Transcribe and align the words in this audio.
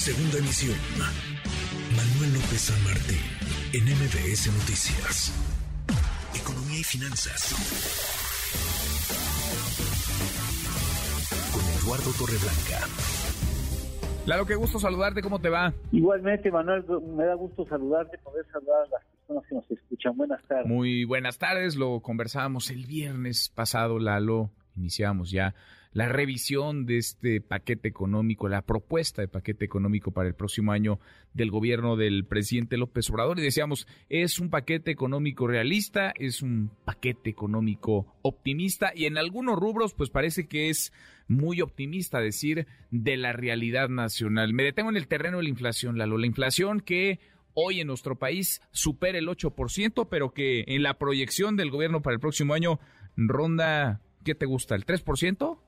Segunda 0.00 0.38
emisión. 0.38 0.78
Manuel 1.94 2.32
López 2.32 2.72
San 2.72 2.84
Martín, 2.84 3.20
en 3.74 3.84
MBS 3.84 4.48
Noticias. 4.48 5.28
Economía 6.34 6.80
y 6.80 6.84
finanzas. 6.84 7.52
Con 11.52 11.60
Eduardo 11.84 12.10
Torreblanca. 12.16 12.88
Lalo, 14.24 14.46
qué 14.46 14.54
gusto 14.54 14.80
saludarte, 14.80 15.20
¿cómo 15.20 15.38
te 15.38 15.50
va? 15.50 15.74
Igualmente, 15.92 16.50
Manuel, 16.50 16.82
me 17.14 17.26
da 17.26 17.34
gusto 17.34 17.66
saludarte, 17.66 18.16
poder 18.24 18.46
saludar 18.50 18.86
a 18.86 18.88
las 18.88 19.04
personas 19.04 19.44
que 19.50 19.54
nos 19.54 19.70
escuchan. 19.70 20.16
Buenas 20.16 20.42
tardes. 20.48 20.66
Muy 20.66 21.04
buenas 21.04 21.36
tardes, 21.36 21.76
lo 21.76 22.00
conversábamos 22.00 22.70
el 22.70 22.86
viernes 22.86 23.50
pasado, 23.50 23.98
Lalo, 23.98 24.48
iniciamos 24.76 25.30
ya 25.30 25.54
la 25.92 26.08
revisión 26.08 26.86
de 26.86 26.98
este 26.98 27.40
paquete 27.40 27.88
económico, 27.88 28.48
la 28.48 28.62
propuesta 28.62 29.22
de 29.22 29.28
paquete 29.28 29.64
económico 29.64 30.12
para 30.12 30.28
el 30.28 30.34
próximo 30.34 30.72
año 30.72 31.00
del 31.34 31.50
gobierno 31.50 31.96
del 31.96 32.24
presidente 32.24 32.76
López 32.76 33.10
Obrador. 33.10 33.38
Y 33.38 33.42
decíamos, 33.42 33.88
es 34.08 34.38
un 34.38 34.50
paquete 34.50 34.92
económico 34.92 35.48
realista, 35.48 36.12
es 36.16 36.42
un 36.42 36.70
paquete 36.84 37.30
económico 37.30 38.14
optimista 38.22 38.92
y 38.94 39.06
en 39.06 39.18
algunos 39.18 39.58
rubros 39.58 39.94
pues 39.94 40.10
parece 40.10 40.46
que 40.46 40.70
es 40.70 40.92
muy 41.26 41.60
optimista 41.60 42.20
decir 42.20 42.66
de 42.90 43.16
la 43.16 43.32
realidad 43.32 43.88
nacional. 43.88 44.52
Me 44.52 44.62
detengo 44.62 44.90
en 44.90 44.96
el 44.96 45.08
terreno 45.08 45.38
de 45.38 45.44
la 45.44 45.48
inflación, 45.48 45.98
Lalo. 45.98 46.18
La 46.18 46.26
inflación 46.26 46.80
que 46.80 47.18
hoy 47.54 47.80
en 47.80 47.88
nuestro 47.88 48.16
país 48.16 48.60
supera 48.70 49.18
el 49.18 49.26
8%, 49.26 50.08
pero 50.08 50.32
que 50.32 50.64
en 50.68 50.84
la 50.84 50.98
proyección 50.98 51.56
del 51.56 51.70
gobierno 51.70 52.00
para 52.00 52.14
el 52.14 52.20
próximo 52.20 52.54
año 52.54 52.78
ronda, 53.16 54.00
¿qué 54.24 54.36
te 54.36 54.46
gusta? 54.46 54.76
¿El 54.76 54.86
3%? 54.86 55.58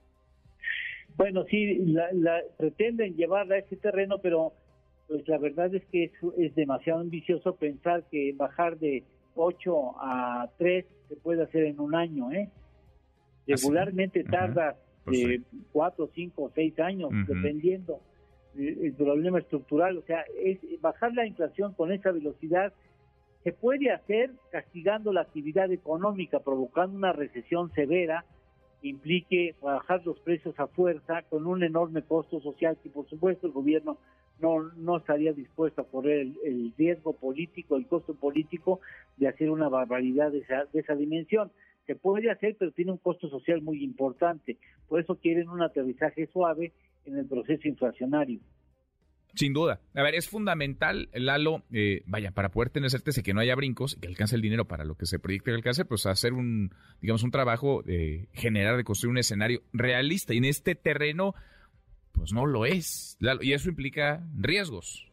Bueno, 1.23 1.45
sí, 1.45 1.77
la, 1.85 2.41
pretenden 2.59 3.15
llevarla 3.15 3.55
a 3.55 3.59
ese 3.59 3.77
terreno, 3.77 4.19
pero 4.19 4.55
pues 5.07 5.29
la 5.29 5.39
verdad 5.39 5.73
es 5.73 5.85
que 5.93 6.11
es, 6.37 6.55
demasiado 6.57 6.99
ambicioso 6.99 7.55
pensar 7.55 8.03
que 8.11 8.33
bajar 8.37 8.77
de 8.81 9.05
8 9.37 9.93
a 10.01 10.51
3 10.59 10.85
se 11.09 11.17
puede 11.17 11.45
hacer 11.45 11.63
en 11.67 11.79
un 11.79 11.95
año, 11.95 12.33
¿eh? 12.33 12.51
Regularmente 13.47 14.25
tarda 14.25 14.77
pues 15.05 15.21
de 15.21 15.43
4, 15.71 16.11
5, 16.13 16.53
6 16.57 16.81
años, 16.81 17.11
dependiendo 17.29 18.01
el, 18.59 18.93
problema 18.95 19.39
estructural. 19.39 19.99
O 19.99 20.03
sea, 20.03 20.25
es 20.43 20.59
bajar 20.81 21.15
la 21.15 21.25
inflación 21.25 21.73
con 21.75 21.93
esa 21.93 22.11
velocidad 22.11 22.73
se 23.45 23.53
puede 23.53 23.93
hacer 23.93 24.33
castigando 24.51 25.13
la 25.13 25.21
actividad 25.21 25.71
económica, 25.71 26.41
provocando 26.41 26.97
una 26.97 27.13
recesión 27.13 27.73
severa 27.75 28.25
implique 28.83 29.55
bajar 29.61 30.05
los 30.05 30.19
precios 30.21 30.59
a 30.59 30.67
fuerza 30.67 31.23
con 31.23 31.47
un 31.47 31.63
enorme 31.63 32.03
costo 32.03 32.41
social 32.41 32.77
que 32.83 32.91
por 32.91 33.09
supuesto 33.09 33.47
el 33.47 33.53
gobierno 33.53 33.99
no, 34.41 34.63
no 34.77 34.97
estaría 34.99 35.33
dispuesto 35.33 35.83
a 35.83 35.87
correr 35.87 36.27
el, 36.45 36.73
riesgo 36.77 37.13
político, 37.13 37.77
el 37.77 37.87
costo 37.87 38.15
político 38.15 38.81
de 39.17 39.29
hacer 39.29 39.51
una 39.51 39.69
barbaridad 39.69 40.33
de 40.33 40.39
esa, 40.39 40.65
de 40.73 40.81
esa 40.81 40.95
dimensión. 40.95 41.53
Se 41.87 41.95
puede 41.95 42.31
hacer, 42.31 42.57
pero 42.59 42.73
tiene 42.73 42.93
un 42.93 42.99
costo 42.99 43.29
social 43.29 43.63
muy 43.63 43.83
importante. 43.83 44.57
Por 44.89 45.01
eso 45.01 45.17
quieren 45.17 45.49
un 45.49 45.63
aterrizaje 45.63 46.27
suave 46.27 46.73
en 47.07 47.19
el 47.19 47.27
proceso 47.27 47.69
inflacionario. 47.69 48.41
Sin 49.35 49.55
duda. 49.55 49.81
A 49.95 50.03
ver, 50.03 50.15
es 50.15 50.29
fundamental, 50.29 51.09
Lalo, 51.15 51.63
eh, 51.73 52.03
vaya, 52.07 52.33
para 52.33 52.51
poder 52.51 52.71
tener 52.71 52.91
certeza 52.91 53.23
que 53.23 53.33
no 53.33 53.41
haya 53.41 53.55
brincos, 53.55 53.97
que 53.97 54.09
alcance 54.09 54.37
el 54.37 54.43
dinero 54.43 54.67
para 54.67 54.85
lo 54.85 54.95
que 54.95 55.07
se 55.07 55.19
proyecte 55.19 55.51
que 55.51 55.57
alcance, 55.57 55.85
pues 55.85 56.05
hacer 56.07 56.35
un, 56.35 56.71
digamos, 57.01 57.23
un 57.23 57.31
trabajo 57.31 57.83
de 57.83 58.29
generar, 58.33 58.77
de 58.77 58.85
construir 58.85 59.13
un 59.13 59.19
escenario 59.19 59.63
realista. 59.73 60.35
Y 60.35 60.39
en 60.39 60.45
este 60.45 60.75
terreno, 60.75 61.35
pues 62.13 62.33
no 62.33 62.45
lo 62.45 62.67
es. 62.67 63.17
y 63.41 63.53
eso 63.53 63.71
implica 63.71 64.23
riesgos. 64.37 65.11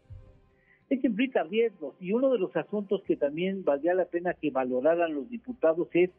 Eso 0.89 1.07
implica 1.07 1.43
riesgos. 1.43 1.95
Y 2.01 2.11
uno 2.11 2.31
de 2.31 2.39
los 2.39 2.55
asuntos 2.57 3.03
que 3.03 3.15
también 3.15 3.63
valdría 3.63 3.93
la 3.93 4.05
pena 4.05 4.33
que 4.33 4.51
valoraran 4.51 5.13
los 5.13 5.29
diputados 5.29 5.87
es 5.93 6.09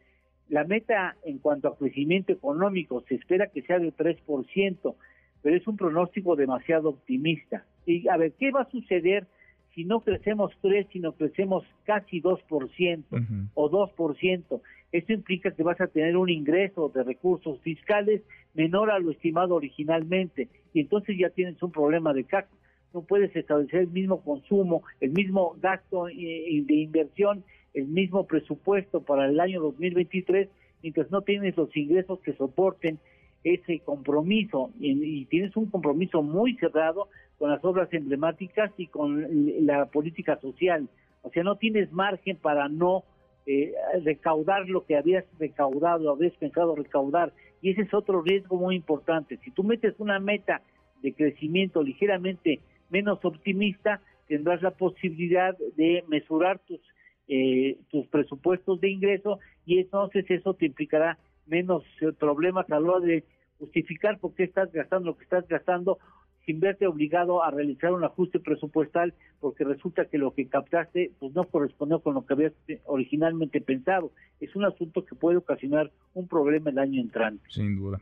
la 0.49 0.63
meta 0.63 1.17
en 1.23 1.37
cuanto 1.37 1.67
a 1.67 1.77
crecimiento 1.77 2.31
económico. 2.33 3.03
Se 3.07 3.15
espera 3.15 3.47
que 3.47 3.61
sea 3.61 3.79
del 3.79 3.95
3% 3.95 4.95
pero 5.41 5.55
es 5.55 5.67
un 5.67 5.77
pronóstico 5.77 6.35
demasiado 6.35 6.89
optimista. 6.89 7.65
Y 7.85 8.07
a 8.07 8.17
ver, 8.17 8.33
¿qué 8.39 8.51
va 8.51 8.61
a 8.61 8.69
suceder 8.69 9.27
si 9.73 9.85
no 9.85 10.01
crecemos 10.01 10.51
3, 10.61 10.87
sino 10.91 11.13
crecemos 11.13 11.63
casi 11.85 12.21
2% 12.21 13.49
o 13.53 13.69
2%? 13.69 14.61
Esto 14.91 15.13
implica 15.13 15.51
que 15.51 15.63
vas 15.63 15.79
a 15.79 15.87
tener 15.87 16.17
un 16.17 16.29
ingreso 16.29 16.91
de 16.93 17.03
recursos 17.03 17.59
fiscales 17.61 18.21
menor 18.53 18.91
a 18.91 18.99
lo 18.99 19.11
estimado 19.11 19.55
originalmente 19.55 20.49
y 20.73 20.81
entonces 20.81 21.17
ya 21.17 21.29
tienes 21.29 21.61
un 21.63 21.71
problema 21.71 22.13
de 22.13 22.25
CAC. 22.25 22.47
No 22.93 23.03
puedes 23.03 23.33
establecer 23.33 23.81
el 23.81 23.87
mismo 23.87 24.21
consumo, 24.21 24.83
el 24.99 25.11
mismo 25.11 25.55
gasto 25.61 26.05
de 26.05 26.73
inversión, 26.73 27.45
el 27.73 27.87
mismo 27.87 28.27
presupuesto 28.27 29.01
para 29.01 29.27
el 29.27 29.39
año 29.39 29.61
2023 29.61 30.49
mientras 30.83 31.09
no 31.11 31.21
tienes 31.21 31.55
los 31.57 31.75
ingresos 31.75 32.19
que 32.19 32.33
soporten 32.33 32.99
ese 33.43 33.79
compromiso 33.79 34.71
y, 34.79 35.25
tienes 35.25 35.55
un 35.55 35.69
compromiso 35.69 36.21
muy 36.21 36.55
cerrado 36.57 37.09
con 37.37 37.49
las 37.49 37.63
obras 37.63 37.91
emblemáticas 37.91 38.71
y 38.77 38.87
con 38.87 39.65
la 39.65 39.87
política 39.87 40.39
social. 40.39 40.87
O 41.23 41.29
sea, 41.29 41.43
no 41.43 41.55
tienes 41.55 41.91
margen 41.91 42.37
para 42.37 42.69
no 42.69 43.03
eh, 43.47 43.73
recaudar 44.03 44.69
lo 44.69 44.85
que 44.85 44.95
habías 44.95 45.25
recaudado, 45.39 46.11
habías 46.11 46.33
pensado 46.33 46.75
recaudar. 46.75 47.33
Y 47.61 47.71
ese 47.71 47.81
es 47.81 47.93
otro 47.93 48.21
riesgo 48.21 48.57
muy 48.57 48.75
importante. 48.75 49.39
Si 49.43 49.51
tú 49.51 49.63
metes 49.63 49.95
una 49.99 50.19
meta 50.19 50.61
de 51.01 51.13
crecimiento 51.13 51.81
ligeramente 51.81 52.59
menos 52.89 53.23
optimista, 53.23 54.01
tendrás 54.27 54.61
la 54.61 54.71
posibilidad 54.71 55.57
de 55.75 56.03
mesurar 56.07 56.59
tus, 56.59 56.79
eh, 57.27 57.77
tus 57.89 58.07
presupuestos 58.07 58.79
de 58.81 58.89
ingreso 58.89 59.39
y 59.65 59.79
entonces 59.79 60.25
eso 60.29 60.53
te 60.53 60.67
implicará 60.67 61.17
menos 61.51 61.83
eh, 62.01 62.11
problemas 62.17 62.65
a 62.71 62.79
la 62.79 62.99
de 62.99 63.23
justificar 63.59 64.17
por 64.19 64.33
qué 64.33 64.45
estás 64.45 64.71
gastando 64.71 65.11
lo 65.11 65.17
que 65.17 65.25
estás 65.25 65.47
gastando 65.47 65.99
sin 66.45 66.59
verte 66.59 66.87
obligado 66.87 67.43
a 67.43 67.51
realizar 67.51 67.91
un 67.91 68.03
ajuste 68.03 68.39
presupuestal 68.39 69.13
porque 69.39 69.63
resulta 69.63 70.05
que 70.05 70.17
lo 70.17 70.33
que 70.33 70.47
captaste 70.47 71.11
pues 71.19 71.33
no 71.33 71.43
correspondió 71.43 71.99
con 71.99 72.15
lo 72.15 72.25
que 72.25 72.33
habías 72.33 72.53
eh, 72.67 72.81
originalmente 72.85 73.61
pensado. 73.61 74.11
Es 74.39 74.55
un 74.55 74.65
asunto 74.65 75.05
que 75.05 75.13
puede 75.13 75.37
ocasionar 75.37 75.91
un 76.15 76.27
problema 76.27 76.71
el 76.71 76.79
año 76.79 76.99
entrante. 76.99 77.43
Sin 77.49 77.75
duda. 77.75 77.99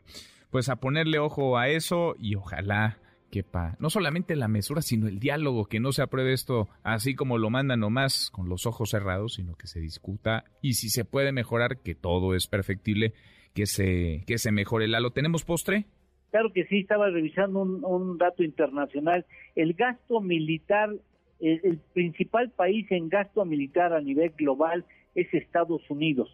Pues 0.50 0.68
a 0.68 0.76
ponerle 0.76 1.18
ojo 1.18 1.58
a 1.58 1.68
eso 1.68 2.14
y 2.18 2.34
ojalá 2.36 2.96
que 3.30 3.44
pa, 3.44 3.76
no 3.78 3.90
solamente 3.90 4.34
la 4.34 4.48
mesura, 4.48 4.82
sino 4.82 5.06
el 5.06 5.20
diálogo, 5.20 5.66
que 5.66 5.78
no 5.78 5.92
se 5.92 6.02
apruebe 6.02 6.32
esto 6.32 6.68
así 6.82 7.14
como 7.14 7.38
lo 7.38 7.48
mandan 7.50 7.80
nomás 7.80 8.30
con 8.30 8.48
los 8.48 8.66
ojos 8.66 8.90
cerrados, 8.90 9.34
sino 9.34 9.54
que 9.54 9.68
se 9.68 9.80
discuta 9.80 10.44
y 10.60 10.74
si 10.74 10.88
se 10.88 11.04
puede 11.04 11.30
mejorar, 11.30 11.78
que 11.78 11.94
todo 11.94 12.34
es 12.34 12.48
perfectible, 12.48 13.14
que 13.54 13.66
se, 13.66 14.22
que 14.26 14.38
se 14.38 14.52
mejore. 14.52 14.88
¿Lalo, 14.88 15.10
tenemos 15.10 15.44
postre? 15.44 15.86
Claro 16.30 16.52
que 16.52 16.64
sí, 16.66 16.80
estaba 16.80 17.10
revisando 17.10 17.60
un, 17.60 18.18
dato 18.18 18.42
internacional. 18.44 19.26
El 19.56 19.74
gasto 19.74 20.20
militar, 20.20 20.90
el, 21.40 21.78
principal 21.92 22.50
país 22.50 22.86
en 22.90 23.08
gasto 23.08 23.44
militar 23.44 23.92
a 23.92 24.00
nivel 24.00 24.30
global 24.36 24.84
es 25.14 25.32
Estados 25.34 25.82
Unidos 25.90 26.28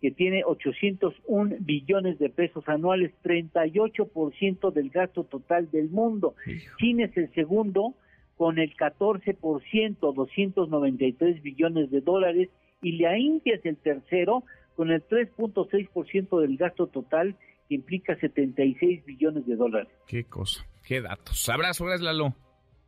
que 0.00 0.10
tiene 0.10 0.42
801 0.44 1.58
billones 1.60 2.18
de 2.18 2.28
pesos 2.28 2.68
anuales, 2.68 3.12
38% 3.22 4.72
del 4.72 4.90
gasto 4.90 5.22
total 5.22 5.70
del 5.70 5.90
mundo. 5.90 6.34
China 6.78 7.04
es 7.04 7.16
el 7.16 7.32
segundo 7.34 7.94
con 8.36 8.58
el 8.58 8.74
14%, 8.76 10.12
293 10.12 11.40
billones 11.40 11.88
de 11.92 12.00
dólares, 12.00 12.48
y 12.82 12.98
la 12.98 13.16
India 13.16 13.54
es 13.54 13.64
el 13.64 13.76
tercero 13.76 14.42
con 14.76 14.90
el 14.90 15.06
3.6% 15.06 16.40
del 16.40 16.56
gasto 16.56 16.86
total, 16.86 17.36
que 17.68 17.74
implica 17.74 18.16
76 18.18 19.04
billones 19.04 19.46
de 19.46 19.56
dólares. 19.56 19.92
Qué 20.06 20.24
cosa, 20.24 20.66
qué 20.86 21.00
datos. 21.00 21.48
Abrazo, 21.48 21.84
gracias 21.84 22.04
Lalo. 22.04 22.34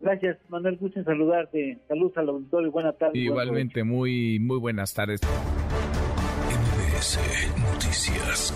Gracias, 0.00 0.38
Manuel, 0.48 0.76
gusto 0.76 0.98
en 0.98 1.04
saludarte. 1.04 1.78
Saludos 1.88 2.16
al 2.18 2.28
auditorio, 2.28 2.70
buenas 2.70 2.98
tardes. 2.98 3.16
Igualmente, 3.16 3.84
muy, 3.84 4.38
muy 4.38 4.58
buenas 4.58 4.92
tardes. 4.92 5.20
Noticias. 7.56 8.54